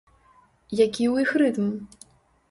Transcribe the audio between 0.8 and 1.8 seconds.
Які ў іх рытм?